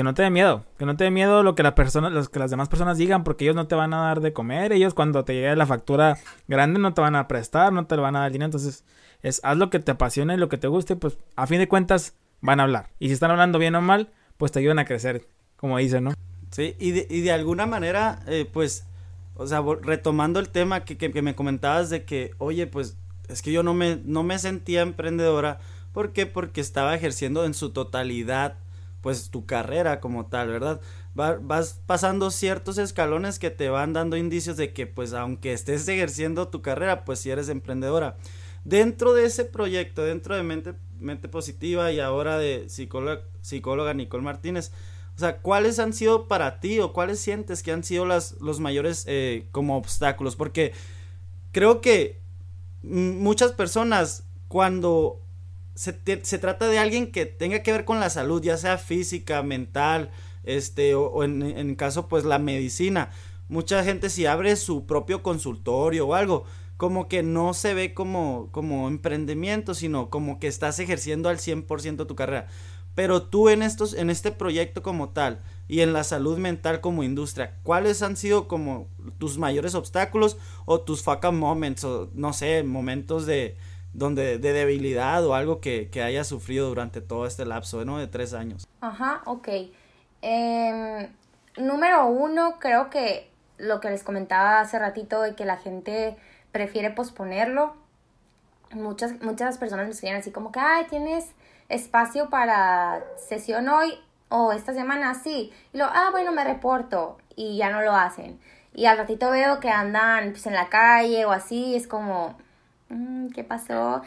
[0.00, 2.38] que no te dé miedo, que no te dé miedo lo que, la persona, que
[2.38, 5.26] las demás personas digan, porque ellos no te van a dar de comer, ellos cuando
[5.26, 6.16] te llegue la factura
[6.48, 8.82] grande no te van a prestar, no te van a dar dinero, entonces
[9.20, 12.14] es haz lo que te apasione, lo que te guste, pues a fin de cuentas
[12.40, 12.88] van a hablar.
[12.98, 14.08] Y si están hablando bien o mal,
[14.38, 15.26] pues te ayudan a crecer,
[15.58, 16.14] como dicen, ¿no?
[16.50, 18.86] Sí, y de, alguna manera, eh, pues,
[19.36, 22.96] o sea, retomando el tema que, que, que me comentabas de que, oye, pues
[23.28, 25.60] es que yo no me, no me sentía emprendedora.
[25.92, 26.24] ¿Por qué?
[26.24, 28.56] Porque estaba ejerciendo en su totalidad,
[29.00, 30.80] pues, tu carrera como tal, ¿verdad?
[31.14, 36.48] vas pasando ciertos escalones que te van dando indicios de que, pues, aunque estés ejerciendo
[36.48, 38.16] tu carrera, pues, si eres emprendedora.
[38.64, 44.22] Dentro de ese proyecto, dentro de Mente, Mente Positiva y ahora de psicóloga, psicóloga Nicole
[44.22, 44.72] Martínez,
[45.16, 48.60] o sea, ¿cuáles han sido para ti o cuáles sientes que han sido las, los
[48.60, 50.36] mayores eh, como obstáculos?
[50.36, 50.72] Porque
[51.52, 52.20] creo que
[52.82, 55.20] muchas personas cuando
[55.80, 60.10] se, trata de alguien que tenga que ver con la salud, ya sea física, mental,
[60.44, 63.10] este, o, en, caso pues la medicina,
[63.48, 66.44] mucha gente si abre su propio consultorio o algo,
[66.76, 72.06] como que no se ve como, como emprendimiento, sino como que estás ejerciendo al 100%
[72.06, 72.48] tu carrera.
[72.94, 77.04] Pero tú en estos, en este proyecto como tal, y en la salud mental como
[77.04, 82.64] industria, ¿cuáles han sido como tus mayores obstáculos o tus fuck moments o no sé,
[82.64, 83.56] momentos de
[83.92, 87.98] donde de debilidad o algo que, que hayas sufrido durante todo este lapso, ¿no?
[87.98, 88.66] De tres años.
[88.80, 89.48] Ajá, ok.
[90.22, 91.08] Em,
[91.56, 96.16] número uno, creo que lo que les comentaba hace ratito de que la gente
[96.52, 97.74] prefiere posponerlo.
[98.72, 101.26] Muchas, muchas personas me escriben así como que, ay, tienes
[101.68, 103.98] espacio para sesión hoy,
[104.28, 105.52] o esta semana sí.
[105.72, 107.18] Y lo, ah, bueno, me reporto.
[107.36, 108.40] Y ya no lo hacen.
[108.74, 111.74] Y al ratito veo que andan pues, en la calle o así.
[111.74, 112.36] Es como,
[112.90, 114.02] mm, ¿qué pasó?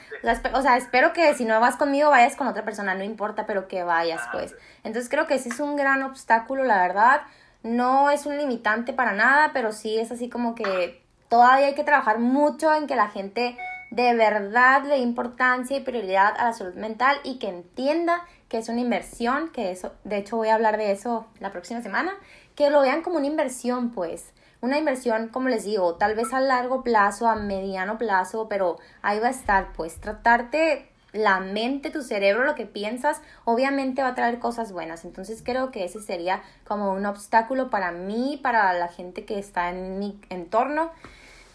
[0.53, 2.93] O sea, espero que si no vas conmigo vayas con otra persona.
[2.93, 4.55] No importa, pero que vayas, ah, pues.
[4.83, 7.21] Entonces creo que ese es un gran obstáculo, la verdad.
[7.63, 11.83] No es un limitante para nada, pero sí es así como que todavía hay que
[11.83, 13.57] trabajar mucho en que la gente
[13.89, 18.57] de verdad le dé importancia y prioridad a la salud mental y que entienda que
[18.57, 22.13] es una inversión, que eso, de hecho voy a hablar de eso la próxima semana,
[22.55, 24.31] que lo vean como una inversión, pues,
[24.63, 29.19] una inversión, como les digo, tal vez a largo plazo, a mediano plazo, pero ahí
[29.19, 34.15] va a estar, pues, tratarte la mente, tu cerebro, lo que piensas, obviamente va a
[34.15, 35.03] traer cosas buenas.
[35.03, 39.69] Entonces creo que ese sería como un obstáculo para mí, para la gente que está
[39.69, 40.91] en mi entorno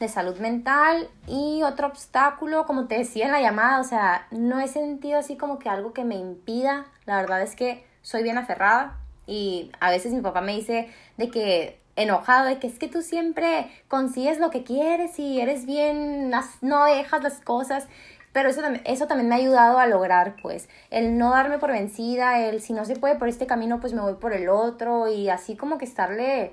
[0.00, 4.60] de salud mental y otro obstáculo, como te decía en la llamada, o sea, no
[4.60, 8.36] he sentido así como que algo que me impida, la verdad es que soy bien
[8.36, 12.88] aferrada y a veces mi papá me dice de que enojado de que es que
[12.88, 16.30] tú siempre consigues lo que quieres y eres bien,
[16.62, 17.88] no dejas las cosas,
[18.32, 22.40] pero eso, eso también me ha ayudado a lograr, pues, el no darme por vencida,
[22.40, 25.28] el si no se puede por este camino, pues me voy por el otro y
[25.28, 26.52] así como que estarle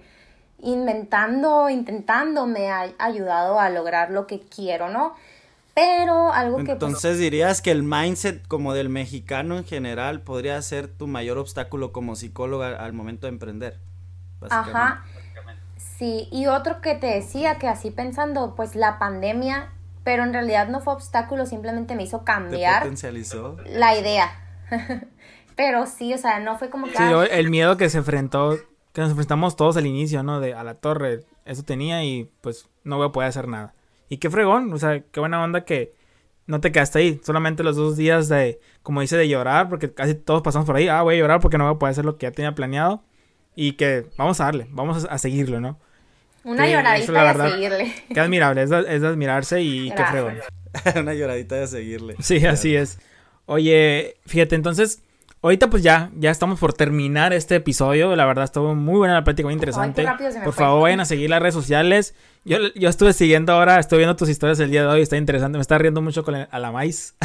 [0.62, 5.14] inventando, intentando, me ha ayudado a lograr lo que quiero, ¿no?
[5.76, 6.64] Pero algo que...
[6.64, 11.38] Pues, Entonces dirías que el mindset como del mexicano en general podría ser tu mayor
[11.38, 13.80] obstáculo como psicóloga al momento de emprender.
[14.50, 15.04] Ajá.
[15.98, 19.72] Sí, y otro que te decía que así pensando, pues la pandemia,
[20.04, 22.84] pero en realidad no fue obstáculo, simplemente me hizo cambiar.
[22.84, 23.58] potencializó?
[23.66, 24.30] La idea.
[25.56, 26.98] pero sí, o sea, no fue como que...
[26.98, 28.58] Sí, el miedo que se enfrentó
[28.96, 30.40] que nos enfrentamos todos al inicio, ¿no?
[30.40, 33.76] De a la torre, eso tenía y pues no voy a poder hacer nada.
[34.08, 35.94] Y qué fregón, o sea, qué buena onda que
[36.48, 37.22] no te quedaste ahí.
[37.22, 40.88] Solamente los dos días de, como dice, de llorar, porque casi todos pasamos por ahí.
[40.88, 43.04] Ah, voy a llorar porque no voy a poder hacer lo que ya tenía planeado.
[43.54, 45.78] y que vamos a darle, vamos a, seguirlo, ¿no?
[46.46, 47.94] Una lloradita de a seguirle.
[48.14, 48.78] Qué admirable, es de,
[49.08, 50.38] admirarse y qué fregón.
[50.96, 52.16] Una lloradita de seguirle.
[52.20, 53.00] Sí, así es.
[53.48, 55.02] Oye, fíjate, entonces,
[55.42, 58.16] ahorita pues ya, ya estamos por terminar este episodio.
[58.16, 60.06] La verdad, estuvo muy buena la plática, muy interesante.
[60.44, 62.14] por favor, vayan a seguir las redes sociales.
[62.44, 65.58] Yo, yo estuve siguiendo ahora, estoy viendo tus historias el día de hoy, está interesante.
[65.58, 67.16] Me está riendo mucho con el Alamais.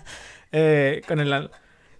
[0.52, 1.50] eh, con el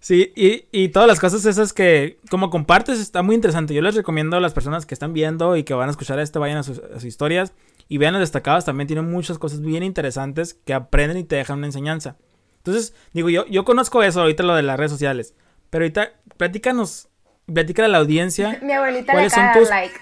[0.01, 3.75] Sí, y, y, todas las cosas esas que como compartes está muy interesante.
[3.75, 6.41] Yo les recomiendo a las personas que están viendo y que van a escuchar esto,
[6.41, 7.53] vayan a sus, historias
[7.87, 8.65] y vean los destacados.
[8.65, 12.17] También tienen muchas cosas bien interesantes que aprenden y te dejan una enseñanza.
[12.57, 15.35] Entonces, digo, yo, yo conozco eso ahorita, lo de las redes sociales.
[15.69, 17.09] Pero ahorita, platícanos,
[17.53, 18.59] platícale a la audiencia.
[18.63, 19.69] Mi abuelita le son tus...
[19.69, 19.95] like.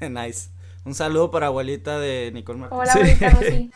[0.08, 0.48] nice.
[0.86, 2.88] Un saludo para abuelita de Nicole Martínez.
[2.88, 3.70] Hola, abuelita, sí.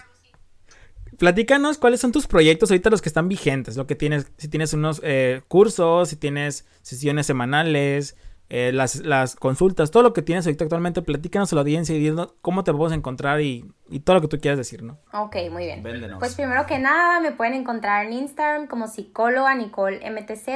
[1.19, 4.73] Platícanos cuáles son tus proyectos ahorita los que están vigentes, lo que tienes, si tienes
[4.73, 8.16] unos eh, cursos, si tienes sesiones semanales,
[8.51, 11.99] eh, las, las, consultas, todo lo que tienes ahorita actualmente, platícanos a la audiencia y
[11.99, 14.97] dinos cómo te podemos encontrar y, y, todo lo que tú quieras decir, ¿no?
[15.12, 15.83] Ok, muy bien.
[16.19, 20.49] Pues primero que nada, me pueden encontrar en Instagram como psicóloga Nicole MTZ,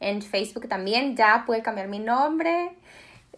[0.00, 2.72] en Facebook también, ya pude cambiar mi nombre.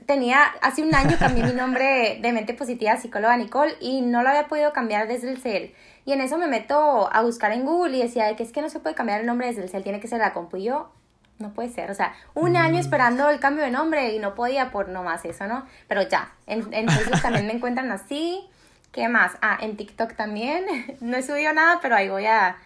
[0.07, 4.31] Tenía, hace un año cambié mi nombre de mente positiva psicóloga Nicole y no lo
[4.31, 5.75] había podido cambiar desde el CEL.
[6.05, 8.69] Y en eso me meto a buscar en Google y decía que es que no
[8.69, 10.57] se puede cambiar el nombre desde el cel, tiene que ser la compu.
[10.57, 10.91] Y yo,
[11.39, 11.91] no puede ser.
[11.91, 12.81] O sea, un año mm.
[12.81, 15.67] esperando el cambio de nombre y no podía por nomás eso, ¿no?
[15.89, 18.49] Pero ya, en, en Facebook también me encuentran así.
[18.93, 19.33] ¿Qué más?
[19.41, 20.65] Ah, en TikTok también.
[21.01, 22.57] No he subido nada, pero ahí voy a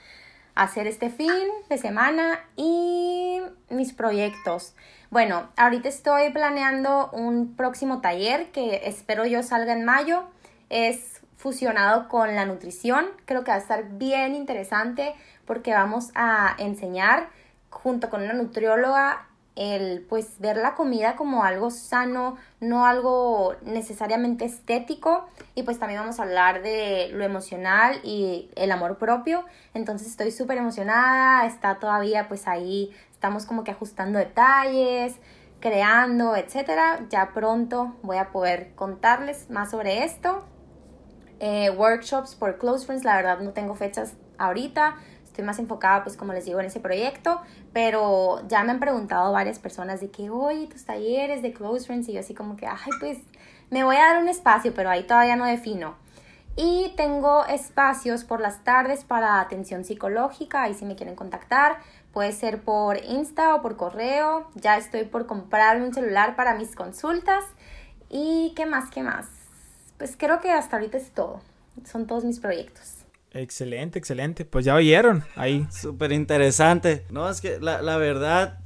[0.54, 4.74] hacer este fin de semana y mis proyectos.
[5.10, 10.24] Bueno, ahorita estoy planeando un próximo taller que espero yo salga en mayo.
[10.68, 11.15] Es
[11.46, 13.06] fusionado con la nutrición.
[13.24, 17.28] Creo que va a estar bien interesante porque vamos a enseñar
[17.70, 24.44] junto con una nutrióloga el pues ver la comida como algo sano, no algo necesariamente
[24.44, 29.44] estético y pues también vamos a hablar de lo emocional y el amor propio.
[29.72, 35.14] Entonces estoy súper emocionada, está todavía pues ahí, estamos como que ajustando detalles,
[35.60, 37.06] creando, etcétera.
[37.08, 40.44] Ya pronto voy a poder contarles más sobre esto.
[41.40, 46.16] Eh, workshops por Close Friends, la verdad no tengo fechas ahorita, estoy más enfocada pues
[46.16, 50.30] como les digo en ese proyecto, pero ya me han preguntado varias personas de que,
[50.30, 53.18] oye, tus talleres de Close Friends y yo así como que, ay, pues
[53.70, 55.96] me voy a dar un espacio, pero ahí todavía no defino.
[56.58, 61.80] Y tengo espacios por las tardes para atención psicológica, ahí si me quieren contactar,
[62.14, 64.48] puede ser por Insta o por correo.
[64.54, 67.44] Ya estoy por comprarme un celular para mis consultas.
[68.08, 68.90] ¿Y qué más?
[68.90, 69.35] ¿Qué más?
[69.98, 71.40] Pues creo que hasta ahorita es todo.
[71.84, 72.96] Son todos mis proyectos.
[73.32, 74.44] Excelente, excelente.
[74.44, 75.66] Pues ya oyeron ahí.
[75.70, 77.04] Súper interesante.
[77.10, 78.60] No, es que la, la verdad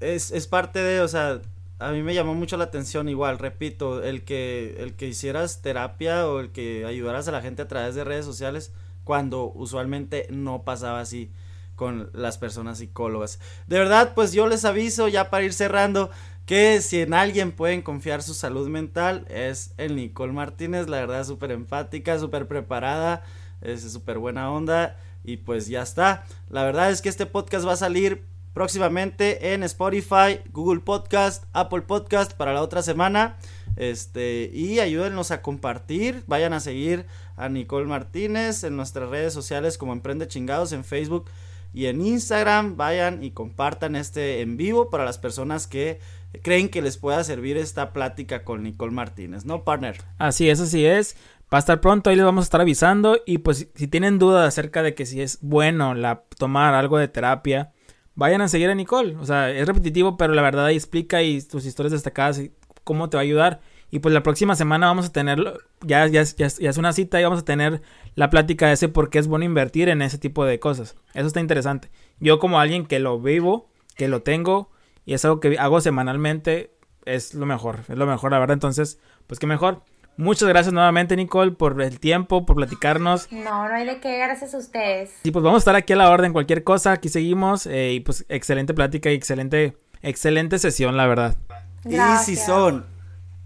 [0.00, 1.40] es, es, parte de, o sea,
[1.78, 6.26] a mí me llamó mucho la atención igual, repito, el que, el que hicieras terapia
[6.28, 8.72] o el que ayudaras a la gente a través de redes sociales
[9.04, 11.30] cuando usualmente no pasaba así
[11.76, 13.38] con las personas psicólogas.
[13.66, 16.10] De verdad, pues yo les aviso ya para ir cerrando
[16.46, 21.24] que si en alguien pueden confiar su salud mental es el Nicole Martínez, la verdad
[21.24, 23.24] súper empática, súper preparada,
[23.60, 26.24] es súper buena onda y pues ya está.
[26.48, 28.24] La verdad es que este podcast va a salir
[28.54, 33.36] próximamente en Spotify, Google Podcast, Apple Podcast para la otra semana.
[33.74, 39.76] Este, y ayúdenos a compartir, vayan a seguir a Nicole Martínez en nuestras redes sociales
[39.76, 41.28] como Emprende Chingados en Facebook
[41.76, 42.78] y en Instagram.
[42.78, 46.00] Vayan y compartan este en vivo para las personas que
[46.42, 49.98] creen que les pueda servir esta plática con Nicole Martínez, ¿no, partner?
[50.16, 51.16] Así es, así es.
[51.52, 53.18] Va a estar pronto, ahí les vamos a estar avisando.
[53.26, 57.08] Y pues si tienen dudas acerca de que si es bueno la, tomar algo de
[57.08, 57.72] terapia,
[58.14, 59.14] vayan a seguir a Nicole.
[59.16, 62.52] O sea, es repetitivo, pero la verdad ahí explica y tus historias destacadas y
[62.84, 63.60] cómo te va a ayudar.
[63.90, 65.38] Y pues la próxima semana vamos a tener,
[65.80, 67.82] ya, ya, ya, ya, es una cita y vamos a tener
[68.14, 70.96] la plática de ese por qué es bueno invertir en ese tipo de cosas.
[71.14, 71.90] Eso está interesante.
[72.18, 74.70] Yo como alguien que lo vivo, que lo tengo,
[75.04, 76.72] y es algo que hago semanalmente,
[77.04, 78.54] es lo mejor, es lo mejor, la verdad.
[78.54, 79.82] Entonces, pues qué mejor.
[80.18, 83.30] Muchas gracias nuevamente, Nicole, por el tiempo, por platicarnos.
[83.30, 85.12] No, no hay de qué, gracias a ustedes.
[85.22, 87.66] Y pues vamos a estar aquí a la orden, cualquier cosa, aquí seguimos.
[87.66, 91.36] Eh, y pues excelente plática y excelente, excelente sesión, la verdad.
[91.84, 92.86] Y si son,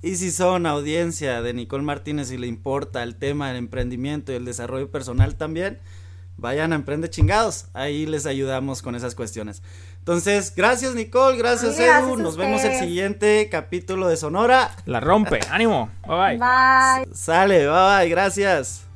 [0.02, 4.36] y si son audiencia de Nicole Martínez y le importa el tema del emprendimiento y
[4.36, 5.78] el desarrollo personal también,
[6.40, 9.62] vayan a Emprende Chingados, ahí les ayudamos con esas cuestiones.
[9.98, 12.16] Entonces, gracias Nicole, gracias, Edu.
[12.16, 14.74] Nos vemos el siguiente capítulo de Sonora.
[14.86, 15.90] La rompe, ánimo.
[16.06, 16.38] Bye bye.
[16.38, 17.14] Bye.
[17.14, 18.89] Sale, bye bye, gracias.